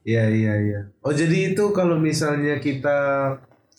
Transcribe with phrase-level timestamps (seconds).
[0.00, 0.80] Iya iya iya.
[1.04, 2.98] Oh jadi itu kalau misalnya kita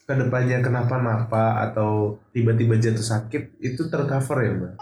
[0.06, 4.74] ke depannya kenapa-napa atau tiba-tiba jatuh sakit itu tercover ya mbak?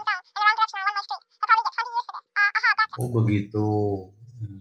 [3.00, 3.68] Oh begitu.
[4.36, 4.60] Hmm.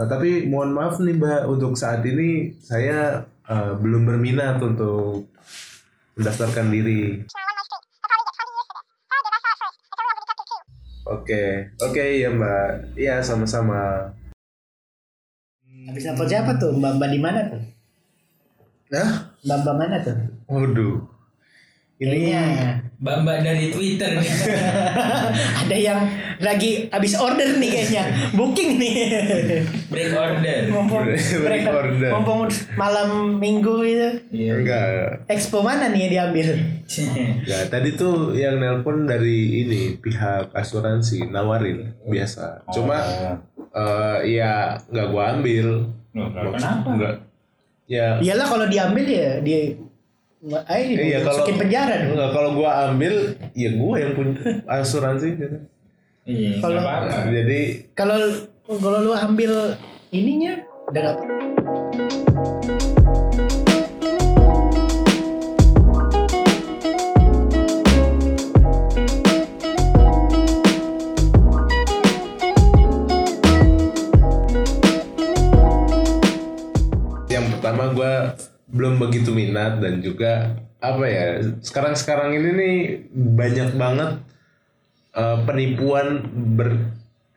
[0.00, 5.28] Eh, tapi mohon maaf nih mbak untuk saat ini saya eh, belum berminat untuk
[6.16, 7.28] mendaftarkan diri.
[11.04, 12.96] Oke oke ya mbak.
[12.96, 14.08] Iya sama-sama.
[15.84, 16.72] Habis apa siapa tuh?
[16.72, 17.62] Mbak Mbak di mana tuh?
[18.90, 19.08] Nah,
[19.42, 20.16] Mbak Mbak mana tuh?
[20.46, 20.96] waduh.
[21.94, 22.42] Ini Kayaknya
[22.98, 24.26] Mbak-mbak dari Twitter nih.
[25.62, 26.00] ada yang
[26.42, 28.04] lagi habis order nih kayaknya.
[28.34, 28.94] Booking nih.
[29.92, 30.58] Break order.
[30.74, 32.10] Mumpung Break order.
[32.10, 32.40] mumpung
[32.74, 34.08] malam minggu itu.
[34.34, 34.52] Iya.
[34.58, 34.86] enggak.
[35.30, 36.48] Expo mana nih yang diambil?
[37.48, 42.66] Ya, tadi tuh yang nelpon dari ini pihak asuransi nawarin biasa.
[42.72, 43.00] Cuma
[43.74, 44.52] eh, ya
[44.86, 45.68] nggak gua ambil.
[46.14, 46.88] Loh, kenapa?
[46.88, 47.14] Enggak.
[47.84, 49.76] Ya Iyalah kalau diambil ya di
[50.44, 52.10] Ayo Iya, kalau- masukin penjara dong.
[52.14, 53.14] enggak kalau gua ambil
[53.52, 54.36] ya gua yang punya
[54.70, 55.56] asuransi gitu.
[56.24, 57.28] Iya, Kalau- nggak apa-apa.
[57.30, 57.60] Jadi
[57.92, 58.18] Kalau
[58.64, 59.52] kalau lu ambil
[60.10, 60.52] ininya
[60.84, 61.16] udah nggak
[77.84, 78.12] pertama gua
[78.64, 82.76] belum begitu minat dan juga apa ya sekarang-sekarang ini nih
[83.12, 84.20] banyak banget
[85.12, 86.24] eh, penipuan
[86.56, 86.92] ber,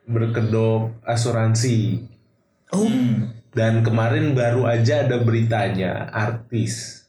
[0.08, 2.04] berkedok asuransi
[2.68, 2.84] Oh,
[3.56, 7.08] dan kemarin baru aja ada beritanya artis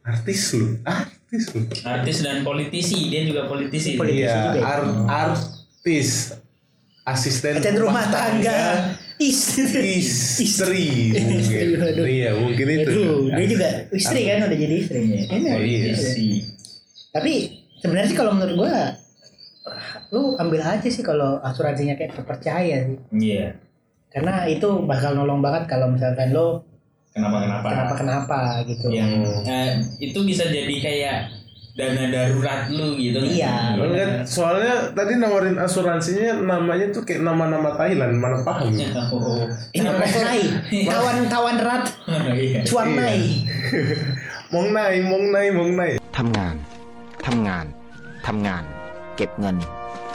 [0.00, 4.00] artis lu artis lu Artis dan politisi, dia juga politisi.
[4.00, 4.64] Politisi iya juga ya?
[4.64, 6.32] ar- artis
[7.04, 8.96] asisten asisten rumah tangga.
[9.14, 10.02] Istri.
[10.42, 10.84] istri
[11.14, 12.06] mungkin Aduh.
[12.06, 15.00] iya mungkin itu Aduh, dia juga istri kan udah jadi istri.
[15.30, 15.52] Oh, iya.
[15.54, 16.28] Politisi.
[17.14, 17.32] Tapi
[17.78, 18.74] sebenarnya sih kalau menurut gua
[20.10, 22.98] lu ambil aja sih kalau asuransinya kayak terpercaya sih.
[23.14, 23.54] Iya.
[24.10, 26.66] Karena itu bakal nolong banget kalau misalkan lo
[27.14, 27.66] Kenapa kenapa?
[27.70, 28.90] kenapa kenapa gitu.
[28.90, 29.10] Yang
[29.46, 29.70] eh,
[30.02, 31.18] itu bisa jadi kayak
[31.74, 33.18] dana darurat lu gitu.
[33.18, 33.74] Iya.
[33.74, 38.70] Enggak, soalnya tadi nawarin asuransinya namanya tuh kayak nama-nama Thailand mana paham
[39.10, 39.42] Oh.
[39.74, 40.42] Ini Moklai,
[40.86, 42.62] kawan-kawan rat, Iya.
[42.62, 43.42] cuan nai.
[44.54, 45.92] Mong nai, mong nai, mong nai.
[46.14, 46.56] ทำงาน
[47.26, 47.66] ทำงาน
[48.26, 48.64] ทำงาน
[49.16, 49.56] เก็บเงิน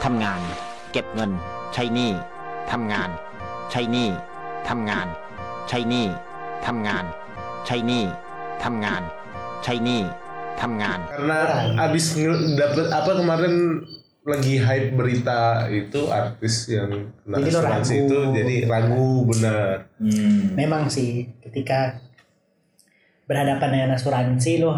[0.04, 0.40] ทำงาน
[0.92, 1.30] เก็บเงิน
[1.74, 2.10] ใช้หนี้
[2.70, 3.10] ทำงาน
[3.70, 4.08] ใช้หนี้
[4.68, 5.06] ทำงาน
[5.68, 6.06] ใช้หนี้
[6.66, 7.04] ทำงาน
[7.66, 8.04] ใช้หนี้
[8.64, 9.02] ทำงาน
[9.64, 10.00] ใช้หนี้
[10.59, 11.39] ทำงาน Karena
[11.81, 13.55] abis nge- dapet apa kemarin
[14.25, 18.01] lagi hype berita itu artis yang kena Jadi lo asuransi ragu.
[18.01, 19.67] itu jadi ragu benar.
[19.97, 20.41] Hmm.
[20.55, 22.01] Memang sih ketika
[23.25, 24.73] berhadapan dengan asuransi lo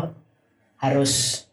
[0.77, 1.43] harus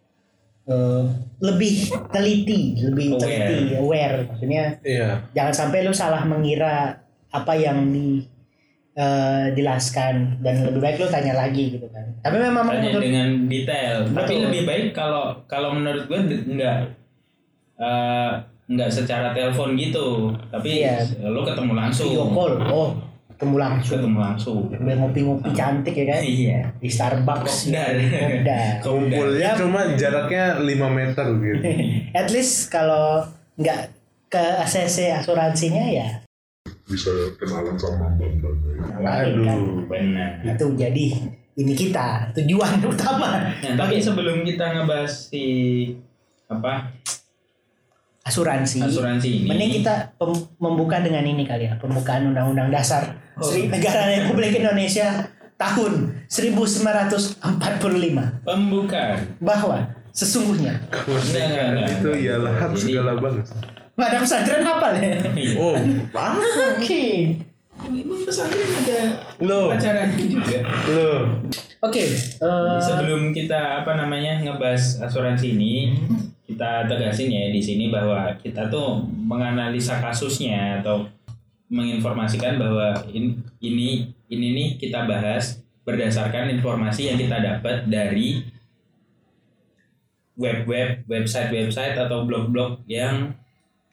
[0.65, 1.05] eh,
[1.39, 1.75] lebih
[2.09, 3.23] teliti, lebih Aware.
[3.23, 4.19] teliti, aware.
[4.27, 5.09] Maksudnya Iya.
[5.31, 8.25] jangan sampai lu salah mengira apa yang di
[9.00, 12.04] eh, jelaskan dan lebih baik lu tanya lagi gitu kan.
[12.20, 13.98] Tapi memang Tanya menurut dengan detail.
[14.12, 14.44] Tapi Betul.
[14.52, 16.20] lebih baik kalau kalau menurut gue
[16.52, 16.78] enggak
[17.80, 18.32] eh,
[18.68, 20.36] enggak secara telepon gitu.
[20.52, 21.00] Tapi Iya.
[21.32, 22.12] lu ketemu langsung.
[22.12, 22.90] video call, oh
[23.32, 24.58] ketemu langsung, Ketemu langsung.
[24.68, 26.60] Sambil ngopi-ngopi cantik ya kan Iya.
[26.76, 27.56] di Starbucks.
[27.72, 27.96] Kopdar.
[28.84, 31.62] Kumpulnya cuma jaraknya 5 meter gitu.
[32.20, 33.24] At least kalau
[33.56, 33.96] nggak
[34.28, 36.08] ke ACC asuransinya ya
[36.90, 38.54] bisa kenalan sama mbak-mbak
[39.00, 39.58] lain kan.
[39.58, 39.84] Aduh.
[39.86, 40.30] Benar.
[40.46, 41.06] Itu jadi
[41.56, 45.44] ini kita tujuan utama Nah, tapi sebelum kita ngebahas si
[46.46, 46.88] apa
[48.22, 48.80] asuransi.
[48.82, 53.04] asuransi ini, Mending kita pem- membuka dengan ini kali ya, pembukaan Undang-Undang Dasar
[53.40, 53.48] Oh.
[53.56, 55.24] Negara Republik Indonesia
[55.56, 57.40] tahun 1945
[58.44, 59.18] pembukaan.
[59.40, 59.80] bahwa
[60.12, 60.76] sesungguhnya
[61.08, 62.04] enggak.
[62.04, 63.56] Itu ialah hak segala bangsa.
[63.96, 65.24] ada pesantren hafal ya.
[65.56, 65.76] Oh.
[66.76, 67.36] Oke.
[67.90, 69.00] Emang pesantren ada
[69.42, 70.60] Loh, pacaran juga.
[70.88, 71.20] loh.
[71.80, 72.04] Oke.
[72.38, 75.96] eh, Sebelum kita apa namanya ngebahas asuransi ini,
[76.46, 81.08] kita tegasin ya di sini bahwa kita tuh menganalisa kasusnya atau
[81.70, 88.46] menginformasikan bahwa in- ini ini nih kita bahas berdasarkan informasi yang kita dapat dari
[90.36, 93.36] web-web, website-website atau blog-blog yang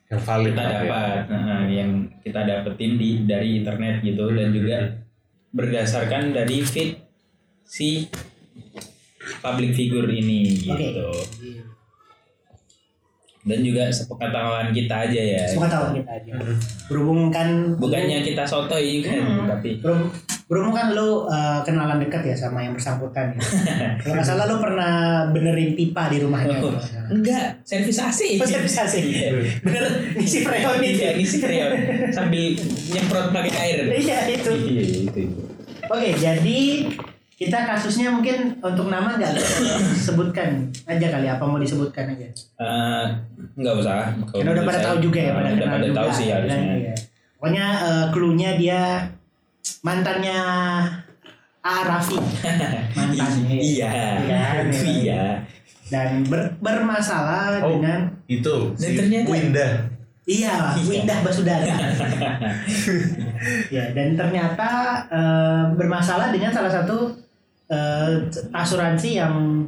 [0.07, 0.79] Yang valid kita lah ya.
[0.87, 1.91] dapat, nah, yang
[2.23, 4.79] kita dapetin di dari internet gitu dan juga
[5.51, 6.95] berdasarkan dari feed
[7.67, 8.07] si
[9.43, 11.11] public figure ini gitu.
[13.47, 15.45] Dan juga sepengetahuan kita aja ya.
[15.55, 16.33] Tahu kita aja.
[16.91, 19.15] Berhubung kan Bukannya kita sotoy juga,
[19.55, 19.79] tapi
[20.47, 23.39] berhubung kan lu eh, kenalan dekat ya sama yang bersangkutan ya.
[24.01, 26.63] Kalau nggak salah lu pernah benerin pipa di rumahnya.
[26.63, 26.71] Oh,
[27.11, 28.39] enggak, servis AC.
[28.39, 28.95] Oh, servis AC.
[29.03, 29.29] Iya.
[29.67, 29.85] Bener
[30.15, 31.03] ngisi freon itu.
[31.03, 31.71] Iya, ngisi freon
[32.15, 32.55] sambil
[32.95, 33.77] nyemprot pakai air.
[33.91, 34.53] Iya itu.
[34.55, 35.23] Iya, itu.
[35.91, 36.59] Oke, jadi
[37.37, 39.35] kita kasusnya mungkin untuk nama nggak
[40.07, 42.31] sebutkan aja kali apa mau disebutkan aja.
[42.63, 43.07] Eh,
[43.59, 44.15] enggak usah.
[44.31, 46.55] Kalau Karena udah pada tahu juga ya, pada udah pada tahu sih ya kan?
[46.55, 46.75] harusnya.
[46.79, 46.95] Iya.
[47.37, 48.81] Pokoknya eh, clue-nya dia
[49.83, 50.39] mantannya
[51.63, 52.15] A Raffi.
[52.97, 53.57] Mantannya.
[53.59, 53.91] Iya.
[54.23, 54.43] Iya.
[54.71, 55.23] Iya.
[55.87, 57.71] Dan ber- bermasalah Oh.
[57.75, 59.69] dengan Itu Dan si ternyata- Winda.
[60.27, 60.85] Iya, Iya.
[60.85, 61.63] Windah Basudara.
[63.71, 64.69] ya, dan ternyata
[65.07, 67.15] eh, bermasalah dengan salah satu
[67.67, 68.13] eh,
[68.51, 69.65] asuransi yang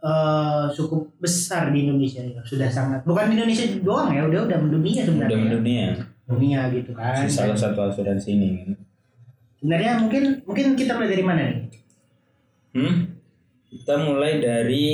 [0.00, 2.40] eh, cukup besar di Indonesia ya.
[2.42, 5.36] Sudah sangat bukan di Indonesia doang ya, udah udah mendunia Udah sebenarnya.
[5.38, 5.86] mendunia.
[6.24, 7.20] Dunia gitu kan.
[7.20, 8.50] Si salah satu asuransi ini.
[9.58, 11.58] Sebenarnya mungkin mungkin kita mulai dari mana nih?
[12.74, 12.96] Hmm?
[13.66, 14.84] Kita mulai dari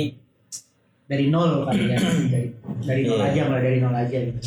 [1.05, 1.99] Dari nol kali ya.
[1.99, 2.47] dari
[2.81, 3.27] dari nol Iya.
[3.27, 4.39] aja mulai dari nol aja gitu.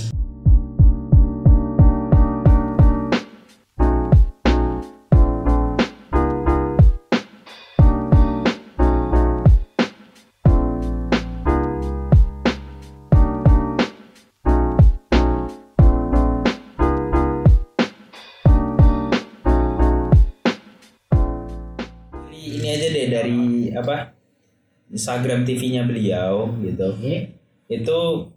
[25.04, 26.96] Instagram TV-nya beliau gitu.
[26.96, 27.36] Oke.
[27.68, 28.32] Itu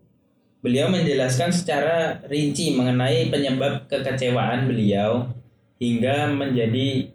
[0.60, 5.32] beliau menjelaskan secara rinci mengenai penyebab kekecewaan beliau
[5.80, 7.08] hingga menjadi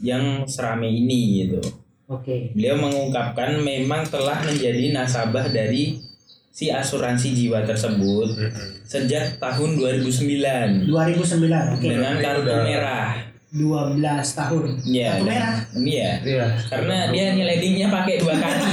[0.00, 1.60] yang serame ini gitu.
[2.08, 2.56] Oke.
[2.56, 6.00] Beliau mengungkapkan memang telah menjadi nasabah dari
[6.48, 8.40] si asuransi jiwa tersebut
[8.88, 11.76] sejak tahun 2009 2009.
[11.76, 11.92] Oke.
[11.92, 13.33] dengan kartu merah.
[13.54, 14.02] 12
[14.34, 14.66] tahun.
[14.82, 15.10] Iya.
[15.12, 15.56] Kartu dan- merah.
[15.72, 16.10] Iya.
[16.20, 16.46] Iya.
[16.66, 18.70] Karena dia nyelidingnya pakai dua kaki.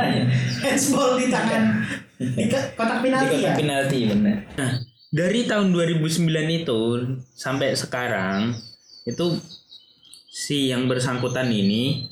[0.62, 1.64] Handsball di tangan
[2.20, 2.44] di
[2.76, 3.40] kotak Di penalti ya.
[3.40, 4.36] kotak penalti benar.
[4.54, 4.72] Nah,
[5.08, 6.20] dari tahun 2009
[6.54, 6.80] itu
[7.32, 8.52] sampai sekarang
[9.02, 9.40] itu
[10.28, 12.04] si yang bersangkutan ini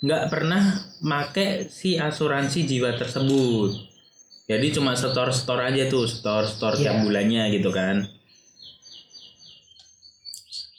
[0.00, 0.62] nggak pernah
[1.00, 3.92] make si asuransi jiwa tersebut.
[4.42, 7.02] Jadi cuma store-store aja tuh, store-store tiap Iya.
[7.04, 8.02] bulannya gitu kan.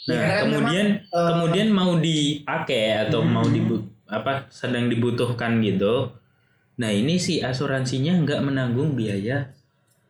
[0.04, 3.56] Ya, Nah, kan kemudian memang, eh, kemudian mau dipakai atau mau Hmm.
[3.56, 6.12] dibu apa sedang dibutuhkan gitu.
[6.76, 9.54] Nah, ini si asuransinya nggak menanggung biaya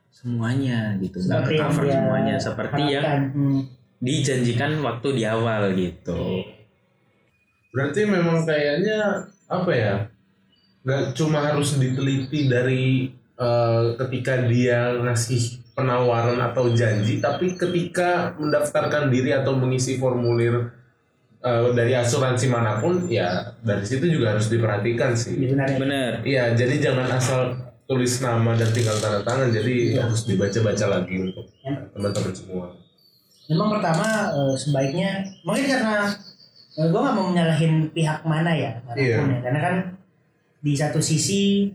[0.09, 3.05] semuanya gitu, nggak Seperti yang cover semuanya seperti yang.
[3.31, 3.61] Hmm.
[4.03, 6.43] dijanjikan waktu di awal gitu.
[7.71, 8.99] Berarti memang kayaknya
[9.47, 9.95] apa ya?
[10.83, 19.09] Gak cuma harus diteliti dari eh, ketika dia ngasih penawaran atau janji, tapi ketika mendaftarkan
[19.09, 20.69] diri atau mengisi formulir
[21.41, 25.33] eh, dari asuransi mana pun, ya dari situ juga harus diperhatikan sih.
[25.33, 25.77] Sebenarnya.
[25.81, 26.11] Bener.
[26.21, 27.41] Iya, jadi jangan asal
[27.83, 31.75] tulis nama dan tinggal tanda tangan, jadi harus dibaca-baca lagi untuk Ya.
[31.91, 32.65] teman-teman semua.
[33.49, 35.09] Memang pertama eh, sebaiknya
[35.43, 36.07] mungkin karena
[36.73, 39.17] gue nggak mau menyalahin pihak mana ya, mana pun Iya.
[39.19, 39.39] ya.
[39.43, 39.75] karena kan
[40.63, 41.67] di satu sisi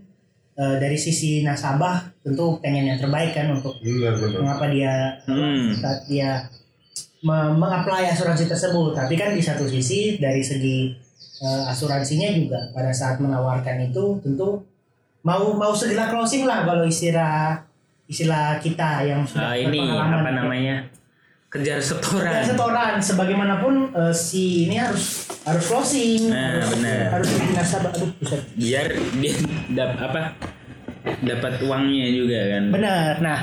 [0.56, 4.38] eh, dari sisi nasabah tentu pengen yang terbaik kan untuk Benar-benar.
[4.38, 4.92] mengapa dia
[5.24, 5.72] Hmm.
[5.74, 6.44] saat dia
[7.20, 8.92] me- mengapply asuransi tersebut.
[8.92, 10.92] Tapi kan di satu sisi dari segi
[11.38, 14.58] eh, asuransinya juga pada saat menawarkan itu tentu
[15.20, 17.62] mau mau segera closing lah kalau istilah
[18.04, 20.82] istilah kita yang sudah Ah, ini apa namanya?
[21.48, 22.28] Kejar setoran.
[22.28, 27.06] Dan setoran sebagaimanapun eh, si ini harus harus closing, Nah, harus, benar.
[27.10, 27.90] harus nasabah.
[27.90, 28.42] Aduh, buset.
[28.52, 29.32] Biar dia
[29.72, 30.20] dap apa?
[31.02, 32.62] Dapat uangnya juga kan.
[32.70, 33.14] Benar.
[33.20, 33.40] Nah,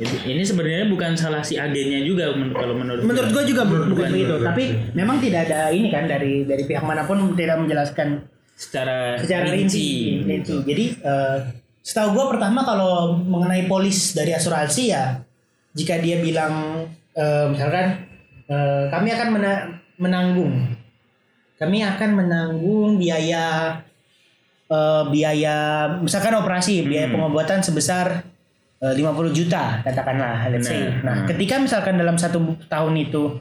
[0.00, 3.36] Ini sebenarnya bukan salah si agennya juga men- kalau menurut menurut gua.
[3.36, 4.34] gue juga bu- bukan betul, begitu.
[4.40, 4.64] Tapi
[4.96, 8.24] memang tidak ada ini kan dari dari pihak mana pun tidak menjelaskan
[8.56, 10.24] secara, secara rinci.
[10.24, 10.56] rinci.
[10.64, 11.36] Jadi eh,
[11.80, 15.20] setahu gue pertama kalau mengenai polis dari asuransi ya
[15.72, 16.80] jika dia bilang
[17.12, 18.00] eh, misalkan
[18.48, 20.64] eh, kami akan mena- menanggung
[21.56, 23.76] kami akan menanggung biaya
[24.70, 25.56] eh, biaya
[25.98, 27.14] misalkan operasi biaya Hmm.
[27.18, 28.22] pengobatan sebesar
[28.78, 30.88] eh, 50 juta katakanlah let's say.
[31.00, 31.26] Nah, Hmm.
[31.26, 33.36] ketika misalkan dalam satu tahun itu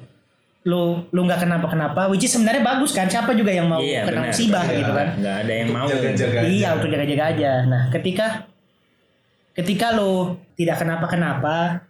[0.60, 4.20] lu lu nggak kenapa-kenapa which is sebenarnya bagus kan siapa juga yang mau Iya, kena
[4.20, 4.30] benar.
[4.30, 4.76] musibah Iya.
[4.76, 6.50] gitu kan nggak ada yang mau Jaga-jaga aja.
[6.50, 7.52] Iya untuk jaga-jaga aja.
[7.64, 8.28] Nah ketika
[9.54, 10.12] ketika lo
[10.56, 11.84] tidak kenapa-kenapa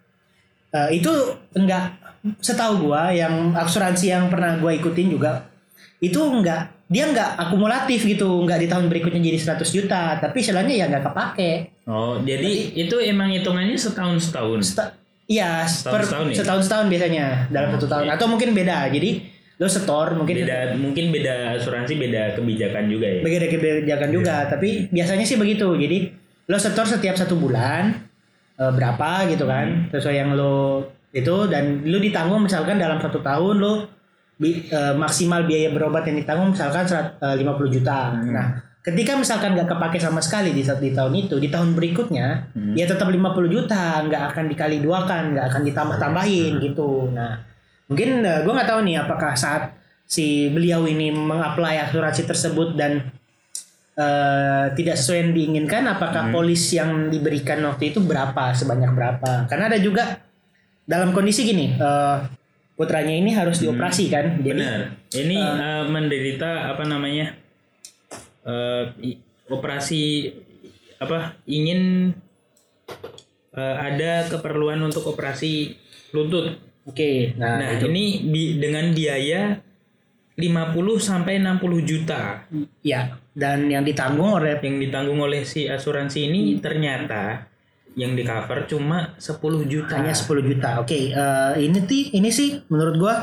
[0.70, 1.10] eh, itu
[1.54, 1.98] enggak
[2.38, 5.50] setahu gua yang asuransi yang pernah gua ikutin juga
[5.98, 10.74] itu enggak dia enggak akumulatif gitu enggak di tahun berikutnya jadi 100 juta tapi istilahnya
[10.74, 11.52] ya enggak kepake.
[11.86, 14.94] Oh jadi itu emang hitungannya setahun setahun Seta-
[15.30, 16.36] Iya, per Setahun-setahun ya?
[16.42, 18.10] setahun-setahun biasanya dalam satu tahun.
[18.10, 18.90] atau mungkin beda.
[18.90, 19.10] Jadi
[19.62, 23.22] lo setor mungkin beda mungkin beda asuransi beda kebijakan juga ya?
[23.22, 25.70] Beda kebijakan juga, tapi biasanya sih begitu.
[25.70, 26.10] Jadi
[26.50, 27.94] lo setor setiap satu bulan
[28.58, 33.62] eh, berapa gitu kan, sesuai yang lo itu dan lo ditanggung misalkan dalam satu tahun
[33.62, 33.86] lo
[34.40, 38.16] bi- eh, maksimal biaya berobat yang ditanggung misalkan serat- eh, 50 juta.
[38.16, 38.48] Nah,
[38.80, 42.28] ketika misalkan nggak kepake sama sekali di, di tahun itu, di tahun berikutnya
[42.74, 47.12] ya tetap 50 juta, nggak akan dikali dua kan, nggak akan ditambah-tambahin gitu.
[47.12, 47.44] Nah,
[47.92, 49.76] mungkin gue nggak tahu nih apakah saat
[50.08, 53.12] si beliau ini mengapply asuransi tersebut dan
[54.00, 59.46] eh, tidak sesuai yang diinginkan apakah polis yang diberikan waktu itu berapa sebanyak berapa.
[59.46, 60.18] Karena ada juga
[60.88, 62.18] dalam kondisi gini eh,
[62.80, 64.40] putranya ini harus dioperasi kan?
[64.40, 64.80] Jadi benar.
[65.12, 67.36] Ini eh, menderita apa namanya
[69.04, 69.20] i-
[69.52, 70.32] operasi
[70.96, 72.12] apa ingin
[73.52, 75.76] eh, ada keperluan untuk operasi
[76.16, 76.56] lutut.
[76.88, 79.60] Oke nah, nah ini bi- dengan biaya
[80.40, 82.48] 50 sampai 60 juta.
[82.80, 87.49] Ya dan yang ditanggung oleh yang ditanggung oleh si asuransi ini ternyata
[88.00, 90.00] yang di cover cuma 10 juta.
[90.00, 90.70] hanya 10 juta.
[90.80, 93.16] Oke eh, ini ti ini sih menurut gua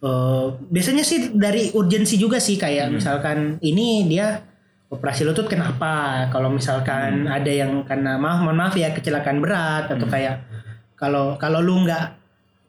[0.00, 4.40] eh, biasanya sih dari urgensi juga sih kayak misalkan ini dia
[4.88, 6.26] operasi lutut kenapa?
[6.32, 10.40] Kalau misalkan ada yang karena maaf mohon maaf ya kecelakaan berat atau kayak
[10.96, 12.16] kalau kalau lu nggak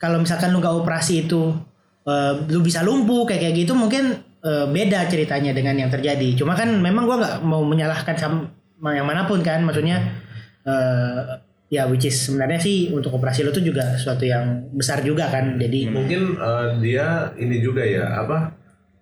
[0.02, 1.56] kalau misalkan lu nggak operasi itu
[2.04, 6.36] eh, lu bisa lumpuh kayak kayak gitu mungkin eh, beda ceritanya dengan yang terjadi.
[6.36, 10.25] Cuma kan memang gua nggak mau menyalahkan sama yang mana pun kan maksudnya
[10.66, 11.22] eh,
[11.70, 15.90] ya which is sebenarnya sih untuk operasi lutut juga suatu yang besar juga kan jadi
[15.90, 18.54] Mungkin eh, dia ini juga ya apa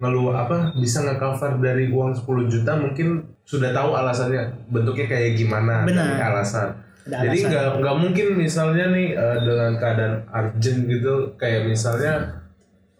[0.04, 5.88] ngeluh apa bisa nge-cover dari uang 10 juta mungkin sudah tahu alasannya bentuknya kayak gimana
[5.88, 6.20] Benar.
[6.32, 6.76] alasan.
[7.04, 12.40] Ada Jadi nggak nggak mungkin misalnya nih eh, dengan keadaan urgent gitu kayak misalnya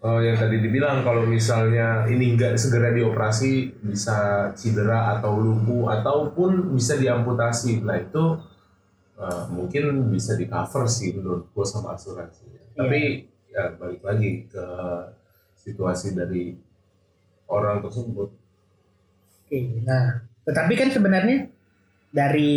[0.04, 6.76] eh, yang tadi dibilang kalau misalnya ini nggak segera dioperasi bisa cedera atau lumpuh ataupun
[6.76, 7.80] bisa diamputasi.
[7.80, 8.36] Nah itu
[9.24, 12.60] eh, mungkin bisa di cover sih menurut gue sama asuransinya.
[12.76, 14.66] Tapi ya balik lagi ke
[15.56, 16.52] situasi dari
[17.48, 18.28] orang tersebut.
[19.44, 21.48] Oke, nah, tetapi kan sebenarnya
[22.14, 22.54] dari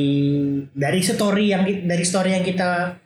[0.70, 2.98] dari story yang dari story yang kita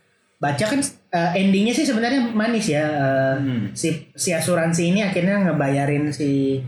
[0.41, 0.81] baca kan
[1.13, 2.83] eh, endingnya sih sebenarnya manis ya.
[2.83, 3.73] Eh, Hmm.
[3.73, 6.61] Si si asuransi ini akhirnya ngebayarin si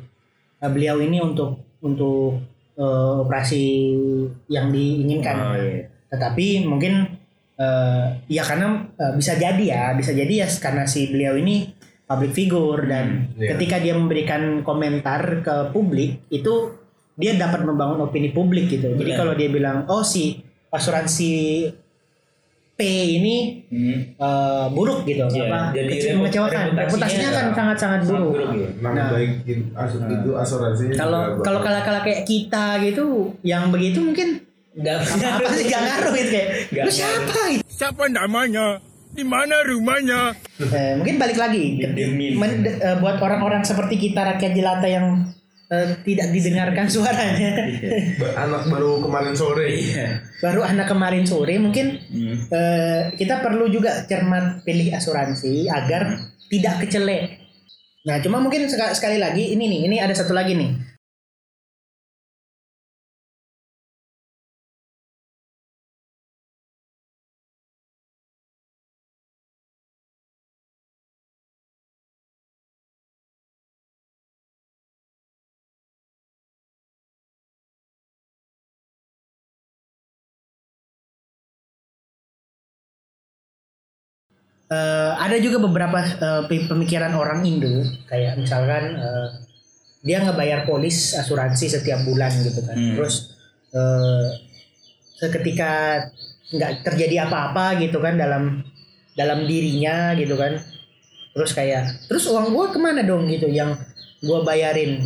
[0.61, 2.39] eh, beliau ini untuk untuk
[2.77, 3.63] eh, operasi
[4.49, 5.37] yang diinginkan.
[5.37, 5.92] Oh, iya.
[6.13, 7.09] Tetapi mungkin
[7.57, 11.73] eh, ya karena eh, bisa jadi ya, bisa jadi ya karena si beliau ini
[12.05, 13.57] public figure dan iya.
[13.57, 16.77] ketika dia memberikan komentar ke publik itu
[17.17, 18.93] dia dapat membangun opini publik gitu.
[18.93, 19.19] Jadi Benar.
[19.25, 20.37] kalau dia bilang oh si
[20.69, 21.33] asuransi
[22.73, 22.81] P
[23.21, 24.17] ini Hmm.
[24.17, 27.53] eh, buruk gitu, Iya, apa jadi kecil mengecewakan, reputasinya reputasinya akan ya.
[27.53, 28.31] sangat-sangat Sangat buruk.
[28.33, 28.69] buruk ya.
[28.81, 29.09] Nah.
[29.13, 29.31] baik
[29.77, 34.41] asu, itu asuransinya Kalau kalau kala-kala kayak kita gitu, yang begitu mungkin
[34.73, 36.49] Nggak apa sih gak ngaruh gitu kayak
[36.79, 37.63] lu siapa gitu.
[37.67, 38.81] Siapa namanya?
[39.09, 40.33] Di mana rumahnya?
[40.57, 42.33] Eh, mungkin balik lagi Didemin.
[42.33, 45.29] men- de- eh, buat orang-orang seperti kita rakyat jelata yang
[45.65, 47.51] eh, tidak didengarkan suaranya
[48.21, 49.69] Ba- anak baru kemarin sore.
[49.69, 50.07] Iya.
[50.39, 52.35] baru anak kemarin sore mungkin Hmm.
[52.47, 57.41] eh, kita perlu juga cermat pilih asuransi agar tidak kecelek
[58.03, 60.75] nah cuma mungkin seka- sekali lagi ini nih ini ada satu lagi nih
[84.73, 85.99] Eh, ada juga beberapa
[86.49, 87.83] pe- pemikiran orang Indo.
[88.09, 89.27] Kayak misalkan eh,
[90.01, 92.73] dia ngebayar polis asuransi setiap bulan gitu kan.
[92.73, 92.95] Hmm.
[92.97, 93.15] terus
[93.71, 94.27] eh,
[95.13, 96.01] seketika
[96.53, 98.65] nggak terjadi apa-apa gitu kan dalam
[99.13, 100.57] dalam dirinya gitu kan.
[101.33, 103.29] Terus kayak terus uang gua ke mana dong?
[103.29, 103.77] gitu yang
[104.21, 105.01] gua bayarin.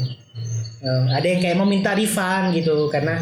[0.77, 3.17] Eh, ada yang kayak mau minta refund gitu karena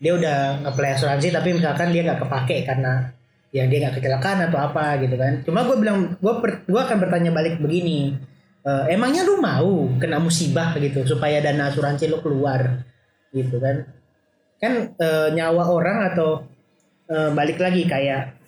[0.00, 3.12] dia udah nge-play asuransi tapi misalkan dia nggak kepake karena
[3.50, 6.34] ya dia nggak kecelakaan atau apa gitu kan cuma gue bilang gue
[6.70, 8.14] gue akan bertanya balik begini
[8.62, 12.86] eh, emangnya lu mau kena musibah gitu supaya dana asuransi lu keluar
[13.34, 13.90] gitu kan
[14.62, 16.46] kan eh, nyawa orang atau
[17.10, 18.38] eh, balik lagi kayak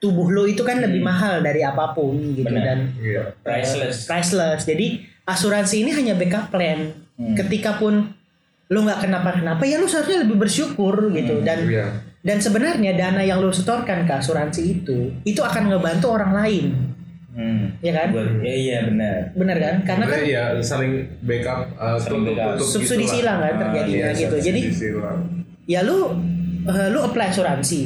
[0.00, 2.64] tubuh lo itu kan lebih mahal dari apa pun gitu Benar.
[2.64, 3.36] dan Iya.
[3.44, 4.08] Priceless.
[4.08, 4.64] priceless.
[4.64, 6.96] Jadi asuransi ini hanya backup plan.
[7.20, 7.36] Hmm.
[7.36, 8.08] Ketika pun
[8.70, 11.86] lu nggak kenapa-kenapa ya lu seharusnya lebih bersyukur gitu dan Iya.
[12.20, 16.66] dan sebenarnya dana yang lu setorkan ke asuransi itu itu akan ngebantu orang lain
[17.30, 17.70] Hmm.
[17.78, 19.30] ya kan Buat, ya iya benar.
[19.32, 22.58] benar kan karena kan ya saling backup uh, Saling tutup- backup.
[22.58, 23.14] tutup Subsidi gitulah.
[23.14, 24.36] silang kan Ah, terjadinya iya, gitu.
[24.40, 25.18] Jadi- silang.
[25.64, 25.98] ya lu
[26.62, 27.80] eh, lu apply asuransi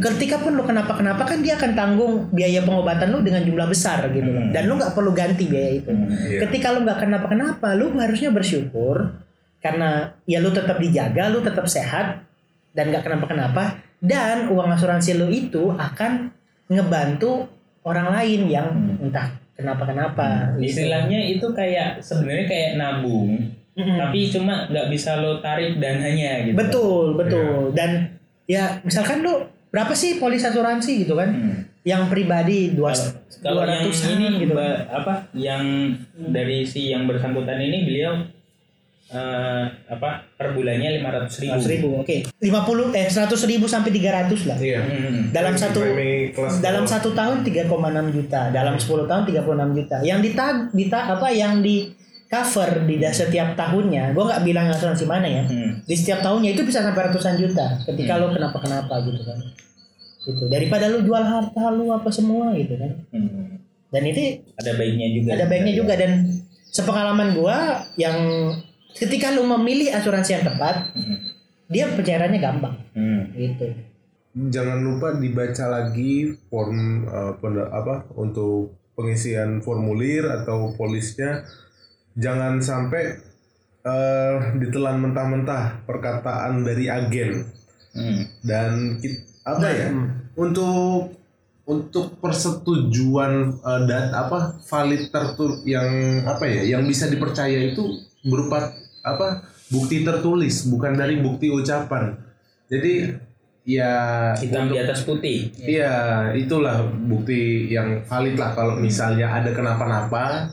[0.00, 4.24] ketika pun lu kenapa-kenapa kan dia akan tanggung biaya pengobatan lu dengan jumlah besar gitu.
[4.26, 4.48] Hmm.
[4.50, 6.38] dan lu nggak perlu ganti biaya itu Iya.
[6.44, 9.16] ketika lu nggak kenapa-kenapa lu harusnya bersyukur
[9.60, 12.24] karena ya lu tetap dijaga lu tetap sehat
[12.72, 16.32] dan nggak kenapa-kenapa dan uang asuransi lu itu akan
[16.66, 17.44] ngebantu
[17.84, 18.68] orang lain yang
[19.00, 20.80] entah kenapa-kenapa gitu.
[20.80, 23.36] Istilahnya itu kayak sebenarnya kayak nabung,
[23.76, 23.96] Mm-mm.
[24.00, 26.56] tapi cuma nggak bisa lo tarik dananya gitu.
[26.56, 28.16] betul betul dan
[28.48, 31.62] ya misalkan lu berapa sih polis asuransi gitu kan Hmm.
[31.80, 32.92] yang pribadi dua
[33.40, 34.52] Kalau yang 200-an ini gitu
[34.92, 35.64] apa yang
[36.28, 38.20] dari si yang bersangkutan ini beliau
[39.10, 41.58] eh, apa per bulannya lima ratus ribu.
[41.58, 42.16] 100 ribu oke.
[42.38, 44.56] 50 eh 100 ribu sampai 300 lah.
[44.56, 44.80] Iya.
[44.80, 45.20] Hmm.
[45.30, 45.80] dalam Premi- satu
[46.62, 47.66] dalam satu tahun 3,6
[48.10, 48.40] juta.
[48.50, 49.96] Dalam 10 tahun 36 juta.
[50.00, 51.90] Yang ditag dita apa yang di
[52.30, 55.42] cover di setiap tahunnya gue nggak bilang asuransi mana ya.
[55.42, 55.82] Hmm.
[55.82, 57.82] di setiap tahunnya itu bisa sampai ratusan juta.
[57.82, 59.38] Ketika lo kenapa kenapa gitu kan.
[60.20, 60.44] Gitu.
[60.46, 62.92] Daripada lu jual harta lu apa semua gitu kan.
[63.10, 63.58] Hmm.
[63.90, 65.30] dan itu Ada baiknya juga.
[65.34, 65.98] ada baiknya juga.
[65.98, 66.10] Dan
[66.70, 68.14] sepengalaman gua yang
[68.92, 71.18] ketika lu memilih asuransi yang tepat Hmm.
[71.66, 73.30] dia pencairannya gampang Hmm.
[73.34, 73.66] gitu
[74.30, 77.34] Jangan lupa dibaca lagi form uh,
[77.74, 81.42] apa untuk pengisian formulir atau polisnya.
[82.14, 83.18] Jangan sampai
[83.82, 87.42] uh, ditelan mentah-mentah perkataan dari agen
[87.90, 88.22] Hmm.
[88.46, 90.06] dan ki- apa Nah, ya hmm.
[90.38, 91.18] untuk
[91.66, 95.90] untuk persetujuan uh, dan apa valid tertur yang
[96.22, 97.82] apa ya yang bisa dipercaya itu
[98.26, 102.18] berupa apa bukti tertulis bukan dari bukti ucapan
[102.70, 103.18] jadi
[103.66, 103.92] ya
[104.38, 105.38] Hitam untuk- di atas putih.
[105.60, 105.94] Iya,
[106.34, 110.48] itulah bukti yang valid lah kalau misalnya ada kenapa-napa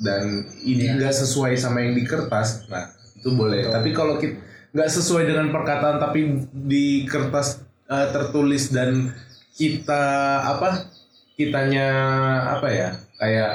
[0.00, 3.66] dan ini nggak sesuai sama yang di kertas, nah itu boleh.
[3.68, 4.38] Tapi kalau kita
[4.72, 9.10] nggak sesuai dengan perkataan tapi di kertas eh, tertulis dan
[9.56, 10.04] kita
[10.44, 10.86] apa
[11.34, 11.88] kitanya
[12.58, 13.52] apa ya kayak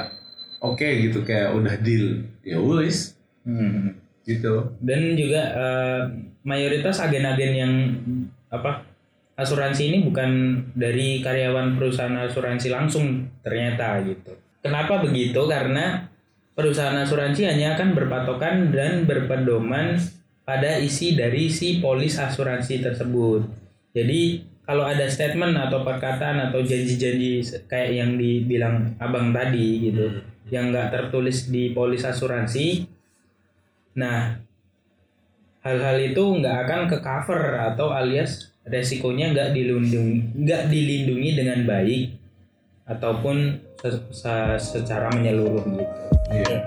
[0.60, 4.00] oke gitu kayak udah deal ya wis Hmm.
[4.24, 4.72] gitu.
[4.80, 6.02] Dan juga eh,
[6.44, 7.72] mayoritas agen-agen yang
[8.48, 8.84] apa
[9.34, 14.32] asuransi ini bukan dari karyawan perusahaan asuransi langsung ternyata gitu.
[14.64, 15.44] Kenapa begitu?
[15.44, 16.08] Karena
[16.54, 19.98] perusahaan asuransi hanya akan berpatokan dan berpedoman
[20.46, 23.44] pada isi dari si polis asuransi tersebut.
[23.92, 30.72] Jadi kalau ada statement atau perkataan atau janji-janji kayak yang dibilang abang tadi gitu, yang
[30.72, 32.88] nggak tertulis di polis asuransi,
[33.94, 34.36] nah
[35.64, 42.04] hal-hal itu nggak akan ke cover atau alias resikonya nggak dilindungi nggak dilindungi dengan baik
[42.84, 45.84] ataupun se- se- secara menyeluruh gitu.
[46.28, 46.58] Iya.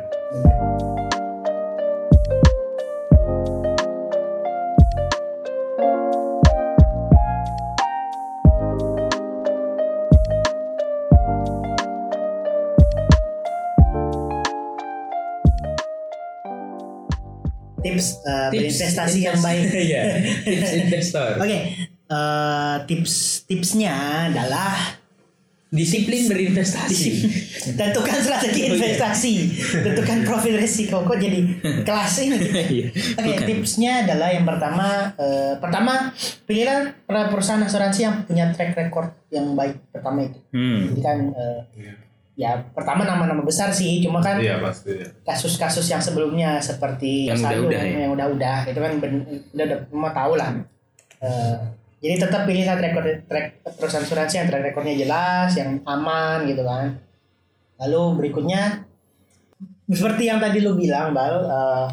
[17.88, 20.04] Tips uh, berinvestasi yang baik Iya,
[20.44, 21.30] tips investor.
[21.40, 21.60] oke
[22.08, 23.96] eh, tips tipsnya
[24.28, 25.00] adalah
[25.68, 27.12] Disiplin berinvestasi.
[27.76, 29.34] tentukan strategi investasi
[29.84, 31.44] tentukan profil risiko kok jadi
[31.84, 32.40] kelas ini
[32.72, 32.88] Iya,
[33.20, 33.44] Oke, bukan.
[33.44, 36.16] tipsnya adalah yang pertama, eh, pertama
[36.48, 40.40] pilihlah perusahaan asuransi yang punya track record yang baik pertama itu.
[40.56, 40.88] Hmm.
[40.88, 41.60] Jadi kan, eh,
[42.38, 44.94] ya pertama nama-nama besar sih, cuma kan Iya pasti.
[45.26, 47.98] kasus-kasus yang sebelumnya seperti Yang Saldo, udah-udah ya?
[48.06, 50.54] yang udah-udah itu kan ben- udah udah mau tahu lah.
[51.18, 51.58] Eh,
[51.98, 56.62] jadi tetap pilih track record track perusahaan asuransi yang track recordnya jelas, yang aman gitu
[56.62, 57.02] kan.
[57.82, 58.86] Lalu berikutnya
[59.88, 61.88] seperti yang tadi lu bilang, Bal, eh,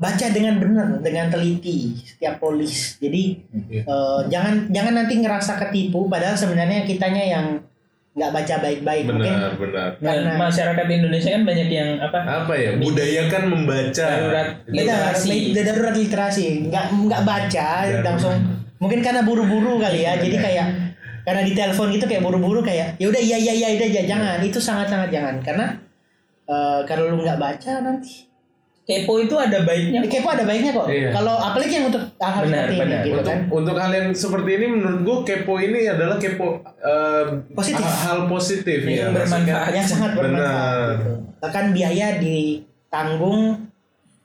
[0.00, 2.96] baca dengan benar, dengan teliti setiap polis.
[2.96, 3.36] Jadi
[3.68, 3.84] Iya.
[3.84, 7.46] eh, jangan jangan nanti ngerasa ketipu, padahal sebenarnya kitanya yang
[8.10, 9.04] nggak baca baik-baik.
[9.06, 9.88] Mungkin Benar benar.
[10.02, 12.18] Nah, Karena- masyarakat Indonesia kan banyak yang apa?
[12.42, 14.06] Apa ya budayakan membaca.
[14.06, 15.28] Darurat Beda, literasi.
[15.50, 18.36] beda darurat literasi, nggak nggak baca Dan- langsung.
[18.80, 20.66] Mungkin karena buru-buru kali ya, jadi kayak
[21.20, 24.40] karena di telepon gitu kayak buru-buru kayak ya udah iya iya iya udah ya jangan
[24.40, 25.66] itu sangat-sangat jangan karena
[26.48, 28.24] eh, kalau lu nggak baca nanti
[28.90, 30.02] Kepo itu ada baiknya.
[30.04, 30.86] kepo ada baiknya kok.
[30.86, 31.08] Iya.
[31.10, 32.90] Kalau apalagi yang untuk hal-hal Benar, seperti benar.
[32.90, 33.40] ini gitu untuk kan.
[33.48, 36.46] untuk hal yang seperti ini menurut gue kepo ini adalah kepo
[36.82, 37.24] eh,
[37.54, 37.80] Positif.
[37.80, 39.70] hal, hal positif Yang ya bermanfaat.
[39.70, 40.88] yang sangat bermanfaat.
[40.98, 41.12] Gitu.
[41.38, 43.40] Bahkan biaya ditanggung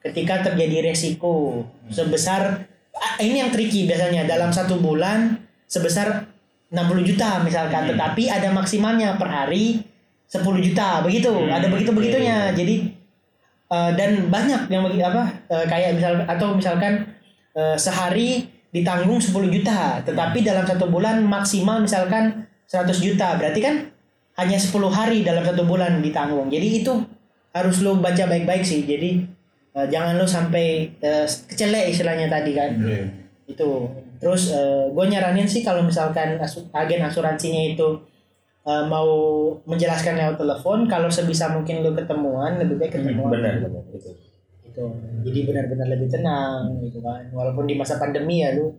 [0.01, 6.29] ketika terjadi resiko sebesar ah, ini yang tricky biasanya dalam satu bulan sebesar
[6.69, 9.81] 60 juta misalkan tetapi ada maksimalnya per hari
[10.25, 12.89] 10 juta begitu ada begitu begitunya jadi
[13.67, 16.93] eh, dan banyak yang begi- apa eh, kayak misal atau misalkan
[17.53, 23.37] eh, sehari ditanggung 10 juta tetapi dalam satu bulan maksimal misalkan 100 juta.
[23.37, 23.75] Berarti kan
[24.35, 26.49] hanya 10 hari dalam satu bulan ditanggung.
[26.49, 26.91] Jadi itu
[27.51, 28.83] harus lo baca baik-baik sih.
[28.83, 29.23] Jadi
[29.71, 32.71] eh, jangan lo sampai eh, kecelek istilahnya tadi kan.
[33.45, 33.87] Itu.
[34.15, 34.47] Terus
[34.89, 37.99] gue nyaranin sih kalau misalkan asu- agen asuransinya itu
[38.65, 39.07] eh, mau
[39.63, 43.29] menjelaskan lewat telepon kalau sebisa mungkin lo ketemuan lebih baik ketemuan.
[43.29, 44.09] benar benar itu.
[44.65, 44.83] Gitu.
[45.23, 47.29] Jadi benar-benar lebih tenang gitu kan.
[47.31, 48.73] Walaupun di masa pandemi ya lu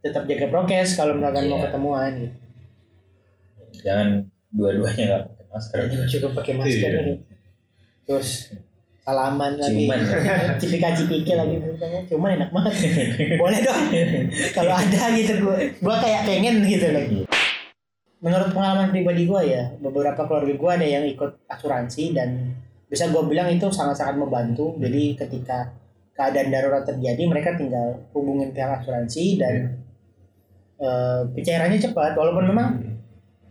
[0.00, 1.64] tetap jaga prokes kalau misalkan mau Iya.
[1.68, 2.36] ketemuan gitu.
[3.84, 4.08] Jangan
[4.54, 5.78] dua-duanya nggak pakai masker.
[5.90, 7.02] Jadi cukup pakai masker Iya.
[7.04, 7.22] gitu.
[8.04, 8.52] terus
[9.00, 9.88] salaman lagi.
[9.88, 10.00] Ciuman.
[10.60, 11.56] cipika cipiki lagi
[12.08, 12.74] cuman enak banget.
[13.40, 13.84] Boleh dong.
[14.56, 17.24] Kalau ada gitu gue gue kayak pengen gitu lagi
[18.24, 22.56] menurut pengalaman pribadi gue ya beberapa keluarga gue ada yang ikut asuransi dan
[22.88, 24.72] bisa gue bilang itu sangat-sangat membantu.
[24.80, 25.68] Jadi ketika
[26.16, 29.76] keadaan darurat terjadi mereka tinggal hubungin pihak asuransi dan
[30.80, 32.16] eh, pencairannya cepat.
[32.16, 32.68] Walaupun memang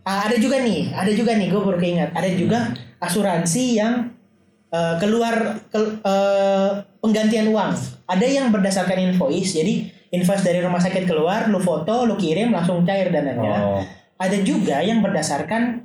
[0.04, 4.12] Ah, ada juga nih, ada juga nih, gue baru keingat, ada juga asuransi yang
[4.68, 7.72] eh, keluar ke- eh, penggantian uang.
[8.04, 12.84] Ada yang berdasarkan invoice, jadi invoice dari rumah sakit keluar, lu foto, lu kirim, langsung
[12.84, 13.56] cair dananya.
[13.64, 13.82] oh
[14.24, 15.84] Ada juga yang berdasarkan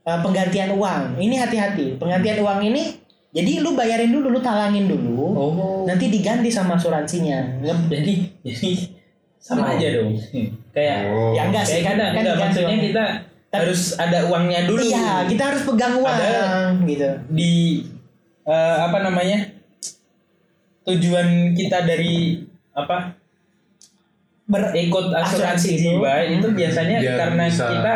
[0.00, 1.18] eh, penggantian uang.
[1.18, 2.96] Ini hati-hati, penggantian uang ini,
[3.30, 7.60] jadi lu bayarin dulu, lu talangin dulu, oh nanti diganti sama asuransinya.
[7.86, 8.70] Jadi jadi
[9.36, 10.14] sama aja dong
[10.70, 11.32] kayak Oh.
[11.32, 12.86] Ya enggak sih, kayak kan, kita kan enggak diganti maksudnya uangnya.
[12.86, 13.04] kita
[13.50, 17.08] Tapi- harus ada uangnya dulu Iya, kita harus pegang uang, Ada- gitu.
[17.28, 17.52] di
[18.42, 19.38] eh, apa namanya
[20.86, 22.40] tujuan kita dari
[22.72, 23.19] apa
[24.50, 25.82] Ber- ikut Asuransi asuransi itu.
[25.94, 27.94] jiwa itu biasanya Biar karena bisa- kita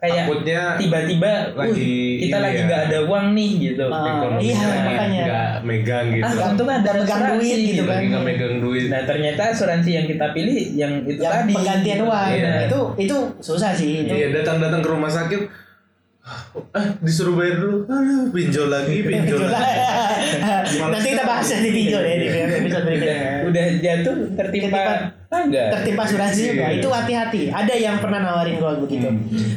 [0.00, 2.64] kayak Takutnya tiba-tiba lagi "Wih, kita lagi ya.
[2.64, 3.84] nggak ada uang nih gitu.
[3.86, 5.20] Ah, ekonomi iya, makanya.
[5.20, 6.24] nggak megang gitu.
[6.24, 7.90] ah untung ada Nggak megang duit gitu kan.
[7.92, 8.86] lagi nggak megang duit.
[8.88, 12.28] Nah ternyata asuransi yang kita pilih yang itu yang tadi penggantian uang.
[12.32, 12.52] Iya.
[12.64, 14.12] itu itu susah sih itu.
[14.14, 15.40] Iya datang-datang ke rumah sakit
[16.72, 17.76] ah disuruh bayar dulu.
[17.84, 19.76] Aduh pinjol lagi pinjol lagi.
[20.80, 23.18] Nanti kita bahas di pinjol ya di episode udah berikutnya.
[23.44, 24.82] Udah jatuh tertimpa
[25.30, 26.82] tangga tertimpa asuransi juga Iya.
[26.82, 27.42] itu hati-hati.
[27.54, 29.06] Ada yang pernah nawarin gua begitu.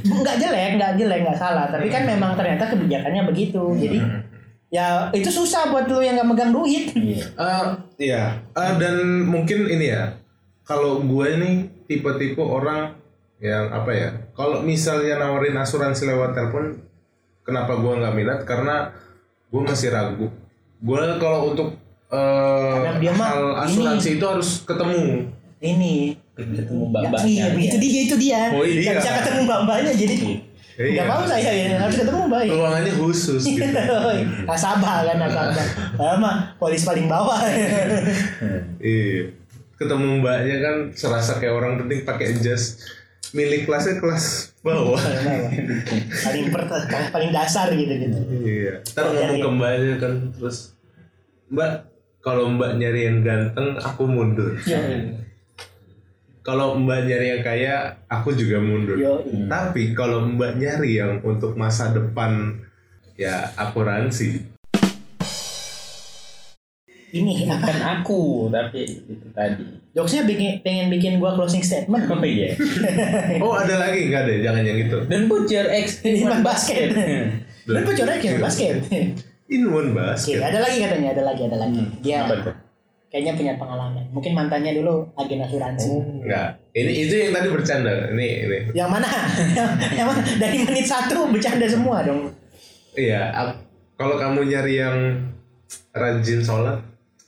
[0.06, 1.66] Nggak jelek nggak jelek nggak salah.
[1.66, 3.74] Tapi kan memang ternyata kebijakannya begitu.
[3.82, 3.98] Jadi
[4.70, 6.94] ya itu susah buat lu yang nggak megang duit.
[6.94, 7.66] Eh,
[7.98, 8.38] iya.
[8.54, 10.14] Eh, dan mungkin ini ya
[10.62, 11.50] kalau gue ini
[11.90, 12.94] tipe-tipe orang
[13.42, 16.80] yang apa ya kalau misalnya nawarin asuransi lewat telepon
[17.42, 18.40] kenapa gue nggak minat?
[18.46, 18.94] Karena
[19.50, 20.30] gue masih ragu.
[20.86, 21.82] Gue kalau untuk
[22.14, 25.33] eh, mah hal asuransi itu harus ketemu
[25.64, 26.20] ini.
[26.36, 28.42] Ketemu Ya, mbak iya itu dia itu dia.
[28.52, 28.92] Oh, iya.
[28.92, 30.16] nggak bisa ketemu mbak-mbaknya jadi
[30.74, 30.90] Iya.
[30.98, 31.78] nggak mau saya ya.
[31.78, 33.62] Harus ketemu mbak ruangannya khusus gitu.
[34.50, 37.40] Nasabah kan nasabah saya mah polis paling bawah.
[38.84, 39.32] Iya.
[39.78, 42.82] Ketemu mbaknya kan serasa kayak orang penting pakai jas
[43.34, 44.98] milik kelasnya kelas bawah.
[46.26, 46.62] Paling per,
[47.14, 48.18] paling dasar gitu gitu.
[48.42, 48.74] Iya.
[48.94, 50.74] Ntar ngomong ke mbaknya kan terus
[51.54, 51.72] Mbak
[52.26, 54.58] kalau mbak nyari yang ganteng aku mundur.
[56.44, 57.76] Kalau mbak nyari yang kaya
[58.12, 59.00] aku juga mundur.
[59.00, 62.60] Yo, Tapi kalau mbak nyari yang untuk masa depan
[63.16, 64.52] ya akuransi.
[67.14, 69.62] ini apa kan aku tapi itu tadi
[69.94, 72.58] jokesnya bikin pengen bikin gua closing statement oh iya
[73.46, 74.98] Oh ada lagi nggak deh jangan yang itu.
[75.06, 76.90] dan butcher X Iman basket
[77.70, 78.76] dan bocornya kayak basket
[79.46, 80.42] In one Oke, basket.
[80.42, 81.82] ada lagi katanya, ada lagi, ada lagi.
[82.02, 82.56] Dia apa tuh
[83.14, 84.02] kayaknya punya pengalaman.
[84.10, 85.94] Mungkin mantannya dulu agen asuransi.
[86.26, 86.58] Enggak.
[86.74, 88.10] Ini itu yang tadi bercanda.
[88.10, 88.60] Ini ini.
[88.74, 89.08] Yang mana?
[89.94, 90.22] yang, mana?
[90.42, 92.34] Dari menit satu bercanda semua dong.
[92.98, 93.30] Iya.
[94.02, 94.98] Kalau kamu nyari yang
[95.94, 96.82] rajin sholat,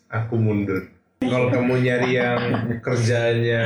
[0.10, 0.90] aku mundur.
[1.22, 2.42] Kalau kamu nyari yang
[2.82, 3.62] kerjanya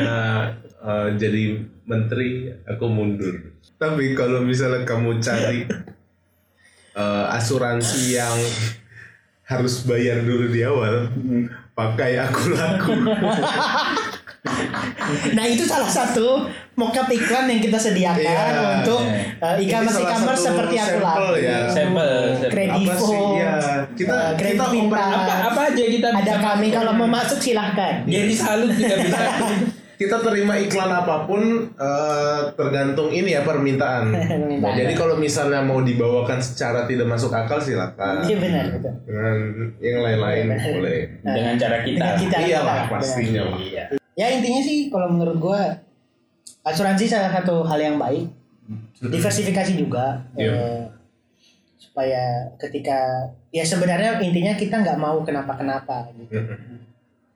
[0.59, 3.55] eh, jadi menteri, aku mundur.
[3.79, 5.63] Tapi kalau misalnya kamu cari
[6.99, 8.39] eh, asuransi yang
[9.47, 11.09] harus bayar dulu di awal,
[11.79, 12.91] pakai aku laku.
[15.29, 18.63] Nah itu salah satu mockup iklan yang kita sediakan Iya.
[18.79, 19.01] untuk
[19.41, 21.29] uh, Ini e-commerce satu seperti aku sampel laku.
[21.35, 21.57] ya.
[21.67, 22.13] Sampel.
[22.47, 22.87] Kredivo.
[22.87, 23.19] Apa sih?
[23.35, 23.53] Iya.
[23.91, 27.93] Kita- uh, Kredit kita apa apa aja kita Ada bisa kami kalau mau masuk silahkan.
[28.07, 29.19] jadi salut juga bisa
[29.99, 34.15] kita terima iklan apa pun eh, tergantung ini ya permintaan.
[34.31, 34.63] Permintaan.
[34.63, 38.23] Nah, jadi kalau misalnya mau dibawakan secara tidak masuk akal silakan.
[38.23, 38.95] Iya benar betul.
[39.03, 39.37] Dengan
[39.83, 40.99] yang lain-lain boleh.
[41.19, 41.99] dengan cara kita.
[41.99, 43.59] Dengan kita Iya lah pastinya lah.
[43.59, 43.83] Iya.
[44.15, 45.59] Ya intinya sih kalau menurut gua
[46.63, 48.31] asuransi salah satu hal yang baik.
[49.03, 50.51] Diversifikasi juga Iya.
[50.55, 50.81] eh,
[51.75, 56.39] supaya ketika ya sebenarnya intinya kita nggak mau kenapa-kenapa gitu.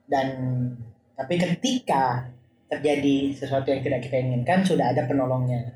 [0.08, 0.26] Dan
[1.12, 2.32] tapi ketika
[2.74, 5.70] terjadi sesuatu yang tidak kita inginkan sudah ada penolongnya.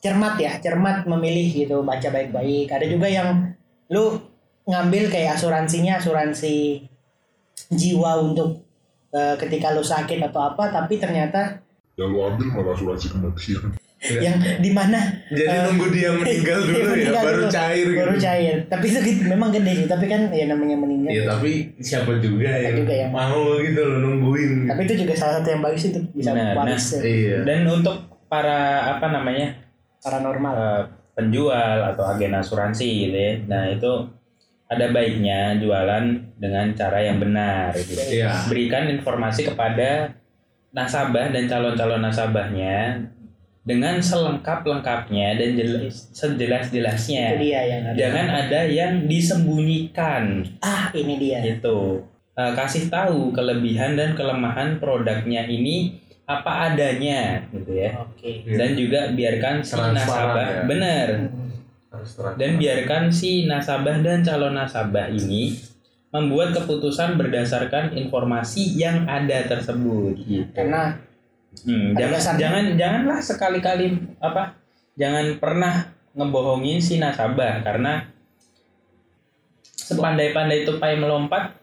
[0.00, 2.72] Cermat ya, cermat memilih gitu, baca baik-baik.
[2.72, 3.52] Ada juga yang
[3.90, 4.18] lu
[4.66, 6.86] ngambil kayak asuransinya asuransi
[7.70, 8.62] jiwa untuk
[9.14, 11.58] eh, ketika lu sakit atau apa tapi ternyata
[11.98, 13.79] Yang lu ambil malah asuransi kematian.
[14.00, 14.32] Iya.
[14.32, 14.96] yang di mana
[15.28, 17.98] Jadi eh, nunggu dia meninggal dulu ya, meninggal baru dulu, cair gitu.
[18.00, 21.50] baru cair tapi itu gitu, memang gede sih tapi kan ya namanya meninggal Iya tapi
[21.76, 24.52] siapa juga yang juga yang- mau gitu loh nungguin.
[24.66, 27.36] tapi itu juga salah satu yang bagus itu bisa Benar, waris ya, Iya.
[27.44, 28.60] Dan untuk para
[28.90, 29.52] apa namanya
[30.00, 30.82] paranormal eh,
[31.12, 33.32] penjual atau agen asuransi gitu ya.
[33.44, 33.92] Nah itu
[34.64, 36.04] ada baiknya jualan
[36.38, 37.76] dengan cara yang benar.
[37.76, 38.00] Gitu.
[38.16, 38.48] Iya.
[38.48, 40.16] Berikan informasi kepada
[40.70, 43.04] nasabah dan calon-calon nasabahnya
[43.70, 47.38] dengan selengkap-lengkapnya dan jelas itu sejelas-jelasnya.
[47.38, 52.02] dia yang ada Jangan ada yang disembunyikan ah ini dia gitu.
[52.34, 57.94] Eh, kasih tahu kelebihan dan kelemahan produknya ini apa adanya gitu ya.
[58.02, 60.62] oke Dan juga biarkan si Transparan nasabah ya.
[60.66, 61.08] benar
[62.38, 65.58] dan biarkan si nasabah dan calon nasabah ini
[66.14, 70.46] membuat keputusan berdasarkan informasi yang ada tersebut gitu.
[70.54, 70.98] karena
[71.60, 73.86] Hmm, jangan dasarnya- jangan janganlah sekali-kali
[74.18, 74.54] apa?
[74.94, 75.74] Jangan pernah
[76.12, 78.06] ngebohongin si nasabah karena
[79.76, 81.56] sepandai-pandai tupai melompat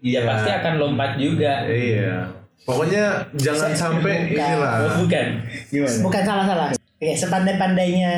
[0.00, 0.20] Iya.
[0.20, 1.64] ya pasti akan lompat juga.
[1.64, 2.28] Iya.
[2.64, 4.36] Pokoknya jangan sampai Bukan.
[4.36, 4.72] inilah.
[4.82, 5.26] Oh, bukan.
[5.68, 5.96] Gimana?
[6.00, 8.12] bukan salah salah oke sepandai-pandainya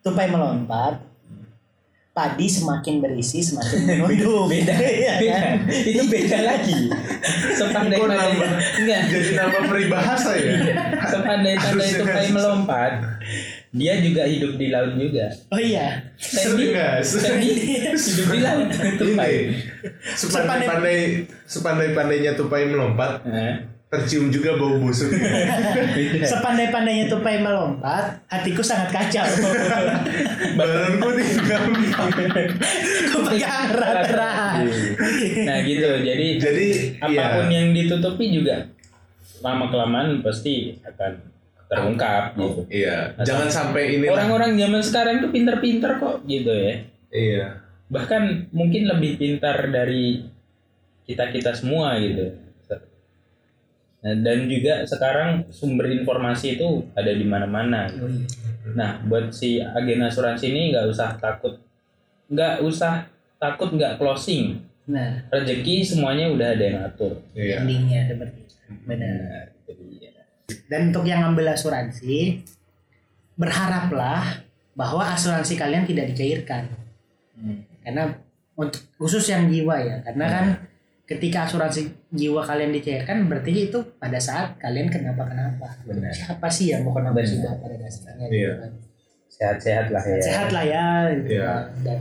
[0.00, 0.98] tupai melompat
[2.16, 4.48] padi semakin berisi semakin menunduk.
[4.48, 4.72] Beda.
[4.96, 5.36] Iya beda.
[5.36, 5.56] Kan?
[5.68, 6.80] itu beda lagi.
[7.52, 8.32] Sepandai pandai
[8.80, 9.00] enggak.
[9.12, 10.52] Jadi nama peribahasa ya.
[11.04, 12.92] sepandai pandai Harusnya tupai melompat.
[13.76, 15.28] Dia juga hidup di laut juga.
[15.52, 16.08] Oh iya.
[16.16, 16.72] Sandy.
[17.04, 17.50] Sandy?
[17.92, 18.68] Hidup di laut.
[18.72, 19.34] tupai.
[19.52, 19.60] Ini
[20.16, 20.98] sepandai-pandai
[21.44, 23.20] sepandai-pandainya tupai melompat.
[23.28, 25.14] Nah, tercium juga bau busuk.
[26.30, 29.22] Sepandai-pandainya tupai melompat, hatiku sangat kacau.
[30.58, 31.62] Badanku tinggal.
[33.06, 34.66] Aku pegang erat-erat.
[35.46, 36.66] nah gitu jadi Jadi
[36.98, 37.62] apa pun iya.
[37.62, 38.66] yang ditutupi juga
[39.40, 41.12] lama kelamaan pasti akan
[41.66, 46.74] terungkap gitu Iya, jangan sampai ini orang-orang zaman sekarang tuh pinter-pinter kok gitu ya
[47.10, 47.44] Iya.
[47.86, 50.26] bahkan mungkin lebih pintar dari
[51.06, 52.45] kita kita semua gitu
[54.06, 57.90] Nah, dan juga sekarang sumber informasi itu ada di mana-mana
[58.70, 61.58] nah buat si agen asuransi ini nggak usah takut
[62.30, 63.02] nggak usah
[63.42, 67.66] takut nggak closing Nah, rezeki semuanya udah ada yang atur Iya.
[67.66, 68.46] endingnya seperti.
[68.86, 69.50] Benar.
[69.66, 70.26] nah.
[70.70, 72.38] Dan untuk yang ngambil asuransi,
[73.34, 74.46] berharaplah
[74.78, 76.70] bahwa asuransi kalian tidak dicairkan.
[77.34, 77.66] Hmm.
[77.82, 78.14] Karena
[78.54, 80.46] untuk khusus yang jiwa ya, karena kan
[81.06, 85.78] ketika asuransi jiwa kalian dicairkan berarti itu pada saat kalian kenapa-kenapa.
[85.86, 86.10] Benar.
[86.10, 88.26] Siapa sih yang mau kenapa juga pada dasarnya?
[88.26, 88.50] Iya.
[88.52, 88.72] gitu kan.
[89.36, 91.44] sehat-sehat lah ya Sehat lah ya, gitu Iya.
[91.44, 91.64] kan.
[91.84, 91.98] dan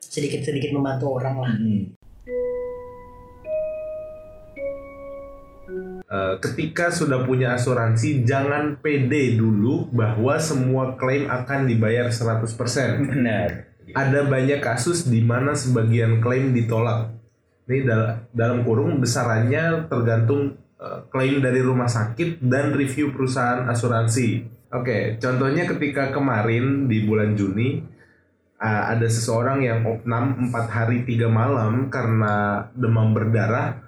[0.00, 1.52] sedikit-sedikit membantu orang lah.
[1.54, 1.82] Hmm.
[6.08, 13.04] Eh, ketika sudah punya asuransi jangan pede dulu bahwa semua klaim akan dibayar 100%.
[13.12, 17.17] benar Ada banyak kasus di mana sebagian klaim ditolak.
[17.68, 24.48] Ini dal- dalam kurung besarannya tergantung eh, klaim dari rumah sakit dan review perusahaan asuransi.
[24.72, 27.84] Oke, contohnya ketika kemarin di bulan Juni
[28.58, 33.78] eh, ada seseorang yang opnam 4 hari 3 malam karena demam berdarah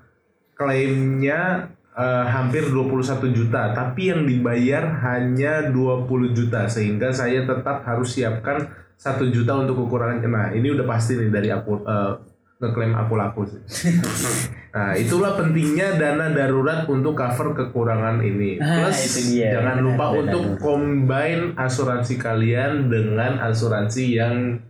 [0.55, 8.13] klaimnya eh, hampir 21 juta tapi yang dibayar hanya 20 juta sehingga saya tetap harus
[8.13, 8.69] siapkan
[9.01, 12.15] 1 juta untuk kekurangan nah ini udah pasti nih dari aku eh,
[12.61, 13.61] ngeklaim aku laku sih
[14.77, 19.57] nah itulah pentingnya dana darurat untuk cover kekurangan ini Ah, plus dia.
[19.57, 20.21] jangan lupa benar.
[20.29, 24.61] untuk combine asuransi kalian dengan asuransi yang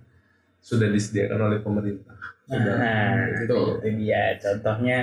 [0.60, 2.74] sudah disediakan oleh pemerintah Sudah.
[2.74, 3.60] Nah, itu, Itu.
[3.78, 4.34] itu dia.
[4.36, 4.98] Contohnya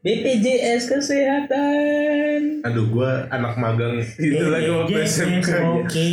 [0.00, 2.64] BPJS kesehatan.
[2.64, 5.44] Aduh, gua anak magang itu lagi waktu SMK.
[5.44, 6.08] yes, Oke.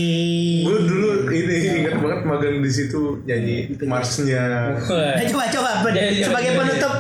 [0.59, 4.75] Gue dulu ini inget banget magang di situ nyanyi marsnya.
[4.75, 6.93] Nah, coba coba pen- Ya, ya, sebagai ya, penutup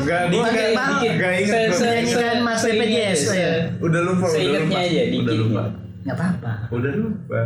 [1.35, 1.75] inget Se- gua.
[1.75, 2.23] se- Menyanyikan
[2.55, 3.51] seingat- BPJS, ya.
[3.77, 4.79] Udah lupa, udah lupa.
[4.79, 5.63] aja, Udah lupa.
[6.01, 6.51] nggak apa-apa.
[6.71, 7.41] Udah lupa.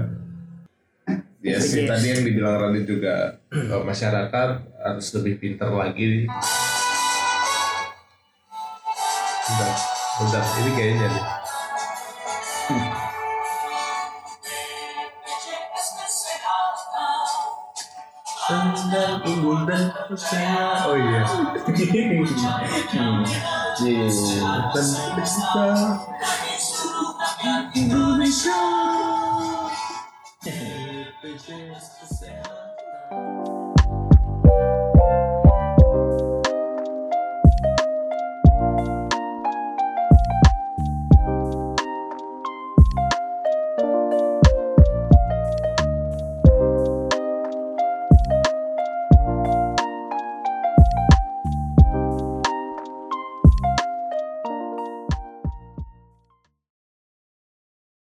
[1.41, 6.29] Ya sih tadi yang dibilang Radit juga eh, masyarakat harus lebih pintar lagi.
[9.51, 9.75] Bentar,
[10.15, 10.43] bentar.
[10.63, 11.25] Ini kayaknya nih.
[12.71, 12.87] Hmm.
[20.87, 21.23] Oh iya.
[23.75, 24.07] iya.
[27.75, 28.55] Indonesia.